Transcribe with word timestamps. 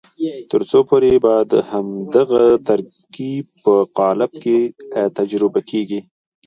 تر 0.51 0.61
څو 0.69 0.79
پورې 0.89 1.13
به 1.23 1.33
د 1.51 1.53
همدغه 1.71 2.43
ترکیب 2.67 3.45
په 3.63 3.73
قالب 3.97 4.31
کې 4.43 4.57
تجربې 5.17 5.61
کېږي. 5.69 5.99